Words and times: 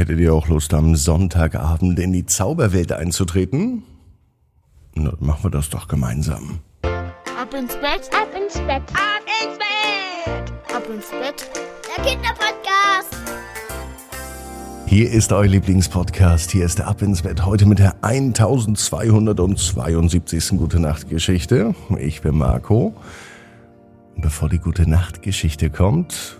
Hättet 0.00 0.18
ihr 0.18 0.32
auch 0.32 0.48
Lust, 0.48 0.72
am 0.72 0.96
Sonntagabend 0.96 1.98
in 1.98 2.14
die 2.14 2.24
Zauberwelt 2.24 2.90
einzutreten? 2.90 3.82
Na, 4.94 5.12
machen 5.20 5.44
wir 5.44 5.50
das 5.50 5.68
doch 5.68 5.88
gemeinsam. 5.88 6.60
Ab 6.80 7.52
ins 7.52 7.74
Bett, 7.74 8.08
ab 8.10 8.28
ins 8.34 8.54
Bett, 8.54 8.82
ab 8.94 9.20
ins 9.44 9.58
Bett, 9.58 10.50
ab 10.74 10.88
ins 10.88 11.10
Bett. 11.10 11.50
Der 11.84 12.02
Kinderpodcast. 12.02 13.14
Hier 14.86 15.10
ist 15.10 15.34
euer 15.34 15.48
Lieblingspodcast. 15.48 16.50
Hier 16.50 16.64
ist 16.64 16.78
der 16.78 16.86
Ab 16.86 17.02
ins 17.02 17.20
Bett. 17.20 17.44
Heute 17.44 17.66
mit 17.66 17.78
der 17.78 18.02
1272. 18.02 20.56
Gute 20.56 20.80
Nacht 20.80 21.10
Geschichte. 21.10 21.74
Ich 21.98 22.22
bin 22.22 22.38
Marco. 22.38 22.94
Bevor 24.16 24.48
die 24.48 24.60
Gute 24.60 24.88
Nacht 24.88 25.20
Geschichte 25.20 25.68
kommt, 25.68 26.39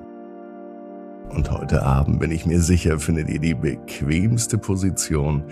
Und 1.33 1.49
heute 1.49 1.83
Abend 1.83 2.19
bin 2.19 2.31
ich 2.31 2.45
mir 2.45 2.59
sicher, 2.59 2.99
findet 2.99 3.29
ihr 3.29 3.39
die 3.39 3.53
bequemste 3.53 4.57
Position, 4.57 5.45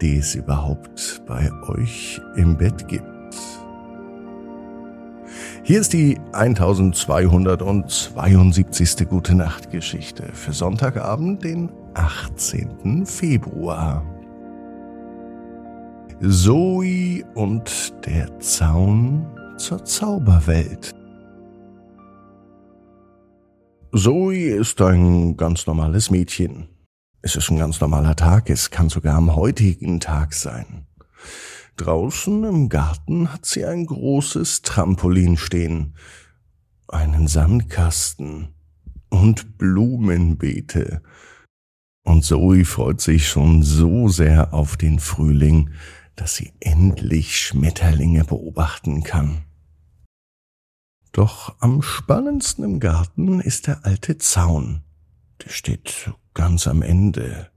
die 0.00 0.16
es 0.16 0.34
überhaupt 0.34 1.20
bei 1.26 1.50
euch 1.68 2.18
im 2.36 2.56
Bett 2.56 2.88
gibt. 2.88 3.04
Hier 5.64 5.80
ist 5.80 5.92
die 5.92 6.18
1272. 6.32 9.08
Gute 9.08 9.34
Nacht 9.34 9.70
Geschichte 9.70 10.30
für 10.32 10.52
Sonntagabend, 10.52 11.44
den 11.44 11.70
18. 11.94 13.04
Februar. 13.04 14.02
Zoe 16.20 17.22
und 17.34 17.92
der 18.06 18.40
Zaun 18.40 19.26
zur 19.58 19.84
Zauberwelt. 19.84 20.94
Zoe 23.94 24.54
ist 24.54 24.80
ein 24.80 25.36
ganz 25.36 25.66
normales 25.66 26.10
Mädchen. 26.10 26.68
Es 27.20 27.36
ist 27.36 27.50
ein 27.50 27.58
ganz 27.58 27.78
normaler 27.78 28.16
Tag, 28.16 28.48
es 28.48 28.70
kann 28.70 28.88
sogar 28.88 29.16
am 29.16 29.36
heutigen 29.36 30.00
Tag 30.00 30.32
sein. 30.32 30.86
Draußen 31.76 32.42
im 32.44 32.70
Garten 32.70 33.30
hat 33.30 33.44
sie 33.44 33.66
ein 33.66 33.84
großes 33.84 34.62
Trampolin 34.62 35.36
stehen, 35.36 35.94
einen 36.88 37.28
Sandkasten 37.28 38.54
und 39.10 39.58
Blumenbeete. 39.58 41.02
Und 42.02 42.24
Zoe 42.24 42.64
freut 42.64 43.02
sich 43.02 43.28
schon 43.28 43.62
so 43.62 44.08
sehr 44.08 44.54
auf 44.54 44.78
den 44.78 45.00
Frühling, 45.00 45.68
dass 46.16 46.34
sie 46.34 46.54
endlich 46.60 47.36
Schmetterlinge 47.36 48.24
beobachten 48.24 49.02
kann. 49.02 49.44
Doch 51.12 51.54
am 51.60 51.82
spannendsten 51.82 52.64
im 52.64 52.80
Garten 52.80 53.40
ist 53.40 53.66
der 53.66 53.84
alte 53.84 54.16
Zaun. 54.16 54.82
Der 55.44 55.50
steht 55.50 56.10
ganz 56.32 56.66
am 56.66 56.80
Ende. 56.80 57.50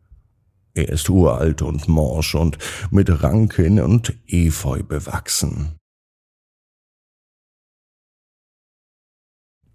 Er 0.73 0.89
ist 0.89 1.09
uralt 1.09 1.61
und 1.61 1.87
morsch 1.87 2.35
und 2.35 2.57
mit 2.91 3.23
Ranken 3.23 3.79
und 3.79 4.13
Efeu 4.27 4.83
bewachsen. 4.83 5.77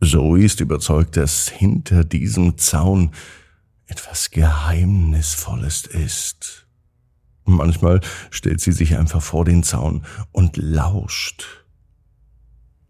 Zoe 0.03 0.45
ist 0.45 0.61
überzeugt, 0.61 1.17
dass 1.17 1.49
hinter 1.49 2.05
diesem 2.05 2.59
Zaun 2.59 3.13
etwas 3.87 4.31
Geheimnisvolles 4.31 5.87
ist. 5.87 6.67
Manchmal 7.45 8.01
stellt 8.31 8.61
sie 8.61 8.73
sich 8.73 8.99
einfach 8.99 9.23
vor 9.23 9.47
den 9.47 9.63
Zaun 9.63 10.05
und 10.33 10.59
lauscht 10.59 11.61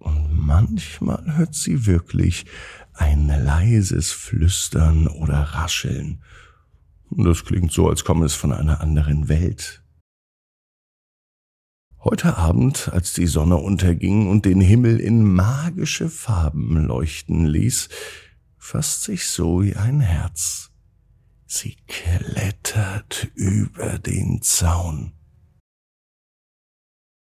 und 0.01 0.40
manchmal 0.61 1.37
hört 1.37 1.55
sie 1.55 1.87
wirklich 1.87 2.47
ein 2.93 3.29
leises 3.29 4.13
Flüstern 4.13 5.07
oder 5.09 5.41
Rascheln. 5.41 6.23
Das 7.11 7.45
klingt 7.45 7.73
so, 7.73 7.89
als 7.89 8.05
komme 8.05 8.27
es 8.27 8.35
von 8.35 8.53
einer 8.53 8.81
anderen 8.81 9.29
Welt. 9.29 9.83
Heute 12.03 12.37
Abend, 12.37 12.89
als 12.93 13.13
die 13.13 13.27
Sonne 13.27 13.57
unterging 13.57 14.29
und 14.29 14.45
den 14.45 14.61
Himmel 14.61 15.01
in 15.01 15.23
magische 15.25 16.09
Farben 16.09 16.87
leuchten 16.87 17.47
ließ, 17.47 17.89
fasst 18.57 19.05
sich 19.05 19.27
Zoe 19.27 19.77
ein 19.77 20.01
Herz. 20.01 20.71
Sie 21.47 21.77
klettert 21.89 23.29
über 23.35 23.99
den 23.99 24.41
Zaun. 24.41 25.13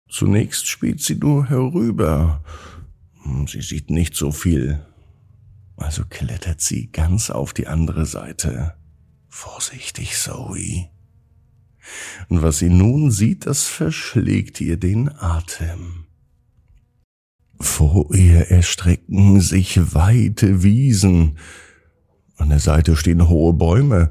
Zunächst 0.09 0.69
spielt 0.69 1.01
sie 1.01 1.15
nur 1.15 1.49
herüber. 1.49 2.45
Sie 3.47 3.63
sieht 3.63 3.91
nicht 3.91 4.15
so 4.15 4.33
viel. 4.33 4.85
Also 5.77 6.05
klettert 6.09 6.61
sie 6.61 6.91
ganz 6.93 7.31
auf 7.31 7.53
die 7.53 7.67
andere 7.67 8.07
Seite. 8.07 8.75
Vorsichtig, 9.29 10.17
Zoe. 10.17 10.89
Und 12.29 12.43
was 12.43 12.59
sie 12.59 12.69
nun 12.69 13.11
sieht, 13.11 13.47
das 13.47 13.65
verschlägt 13.65 14.61
ihr 14.61 14.77
den 14.77 15.09
Atem. 15.09 16.07
Vor 17.59 18.15
ihr 18.15 18.51
erstrecken 18.51 19.41
sich 19.41 19.95
weite 19.95 20.63
Wiesen. 20.63 21.39
An 22.37 22.49
der 22.49 22.59
Seite 22.59 22.97
stehen 22.97 23.29
hohe 23.29 23.53
Bäume, 23.53 24.11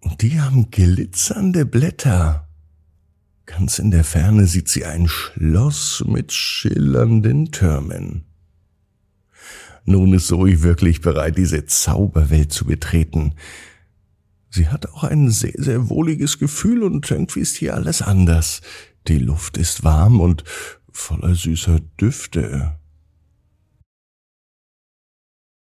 und 0.00 0.20
die 0.20 0.40
haben 0.40 0.70
glitzernde 0.70 1.64
Blätter. 1.64 2.48
Ganz 3.46 3.78
in 3.78 3.90
der 3.90 4.04
Ferne 4.04 4.46
sieht 4.46 4.68
sie 4.68 4.84
ein 4.84 5.06
Schloss 5.06 6.02
mit 6.06 6.32
schillernden 6.32 7.52
Türmen. 7.52 8.24
Nun 9.84 10.14
ist 10.14 10.28
Zoe 10.28 10.62
wirklich 10.62 11.02
bereit, 11.02 11.36
diese 11.36 11.66
Zauberwelt 11.66 12.52
zu 12.52 12.64
betreten. 12.64 13.34
Sie 14.48 14.68
hat 14.68 14.86
auch 14.90 15.04
ein 15.04 15.30
sehr, 15.30 15.52
sehr 15.56 15.90
wohliges 15.90 16.38
Gefühl 16.38 16.84
und 16.84 17.10
irgendwie 17.10 17.40
ist 17.40 17.56
hier 17.56 17.74
alles 17.74 18.00
anders. 18.00 18.62
Die 19.08 19.18
Luft 19.18 19.58
ist 19.58 19.84
warm 19.84 20.20
und 20.20 20.44
voller 20.90 21.34
süßer 21.34 21.80
Düfte. 22.00 22.78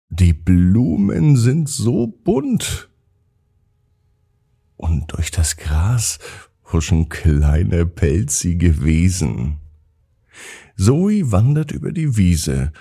Die 0.09 0.33
Blumen 0.33 1.37
sind 1.37 1.69
so 1.69 2.07
bunt. 2.07 2.89
Und 4.77 5.13
durch 5.13 5.31
das 5.31 5.57
Gras 5.57 6.19
huschen 6.73 7.09
kleine 7.09 7.87
pelzige 7.87 8.83
Wesen. 8.83 9.59
Zoe 10.77 11.31
wandert 11.33 11.73
über 11.73 11.93
die 11.93 12.17
Wiese 12.17 12.73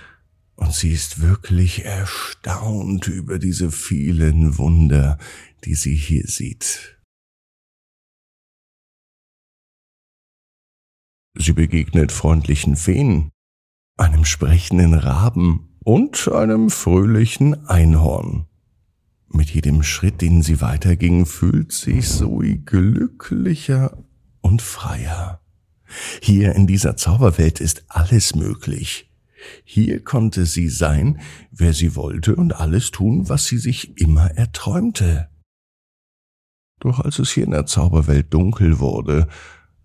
und 0.56 0.74
sie 0.74 0.92
ist 0.92 1.22
wirklich 1.22 1.86
erstaunt 1.86 3.08
über 3.08 3.40
diese 3.40 3.72
vielen 3.72 4.58
Wunder, 4.58 5.18
die 5.64 5.76
sie 5.76 5.96
hier 5.96 6.26
sieht. 6.28 7.00
Sie 11.38 11.54
begegnet 11.54 12.12
freundlichen 12.12 12.78
Feen, 12.78 13.32
einem 13.98 14.24
sprechenden 14.24 14.94
Raben 14.94 15.78
und 15.84 16.30
einem 16.30 16.70
fröhlichen 16.70 17.68
Einhorn. 17.68 18.48
Mit 19.46 19.54
jedem 19.54 19.84
Schritt, 19.84 20.22
den 20.22 20.42
sie 20.42 20.60
weiterging, 20.60 21.28
fühlt 21.28 21.72
sich 21.72 22.10
Zoe 22.10 22.58
glücklicher 22.58 23.96
und 24.42 24.64
freier. 24.64 25.40
Hier 26.20 26.56
in 26.56 26.66
dieser 26.66 26.98
Zauberwelt 26.98 27.62
ist 27.62 27.86
alles 27.88 28.34
möglich. 28.34 29.14
Hier 29.64 30.04
konnte 30.04 30.48
sie 30.48 30.68
sein, 30.68 31.20
wer 31.52 31.74
sie 31.74 31.96
wollte 31.96 32.36
und 32.36 32.56
alles 32.56 32.90
tun, 32.90 33.30
was 33.30 33.46
sie 33.46 33.60
sich 33.60 34.02
immer 34.02 34.32
erträumte. 34.32 35.30
Doch 36.80 37.02
als 37.02 37.20
es 37.20 37.30
hier 37.30 37.44
in 37.44 37.52
der 37.52 37.68
Zauberwelt 37.68 38.34
dunkel 38.34 38.80
wurde, 38.80 39.28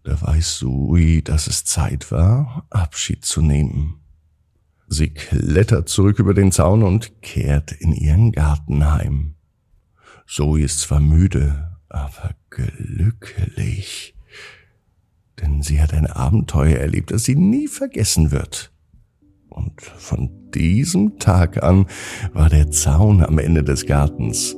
da 0.04 0.22
weiß 0.22 0.56
Zoe, 0.56 1.20
dass 1.20 1.48
es 1.48 1.66
Zeit 1.66 2.10
war, 2.10 2.66
Abschied 2.70 3.26
zu 3.26 3.42
nehmen. 3.42 4.00
Sie 4.88 5.10
klettert 5.10 5.90
zurück 5.90 6.18
über 6.18 6.32
den 6.32 6.50
Zaun 6.50 6.82
und 6.82 7.20
kehrt 7.20 7.72
in 7.72 7.92
ihren 7.92 8.32
Garten 8.32 8.90
heim. 8.90 9.36
Zoe 10.32 10.62
ist 10.62 10.78
zwar 10.78 11.00
müde, 11.00 11.76
aber 11.88 12.36
glücklich, 12.50 14.14
denn 15.40 15.60
sie 15.60 15.82
hat 15.82 15.92
ein 15.92 16.06
Abenteuer 16.06 16.76
erlebt, 16.76 17.10
das 17.10 17.24
sie 17.24 17.34
nie 17.34 17.66
vergessen 17.66 18.30
wird. 18.30 18.72
Und 19.48 19.80
von 19.80 20.30
diesem 20.54 21.18
Tag 21.18 21.64
an 21.64 21.86
war 22.32 22.48
der 22.48 22.70
Zaun 22.70 23.24
am 23.24 23.40
Ende 23.40 23.64
des 23.64 23.86
Gartens 23.86 24.56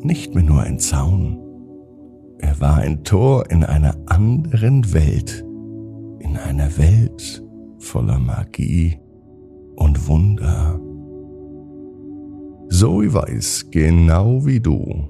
nicht 0.00 0.34
mehr 0.34 0.42
nur 0.42 0.62
ein 0.62 0.78
Zaun. 0.78 1.38
Er 2.38 2.58
war 2.58 2.78
ein 2.78 3.04
Tor 3.04 3.50
in 3.50 3.62
einer 3.62 3.98
anderen 4.06 4.94
Welt, 4.94 5.44
in 6.20 6.38
einer 6.38 6.78
Welt 6.78 7.44
voller 7.78 8.18
Magie 8.18 8.98
und 9.76 10.08
Wunder. 10.08 10.80
Zoe 12.70 13.12
weiß 13.12 13.66
genau 13.70 14.46
wie 14.46 14.60
du. 14.60 15.09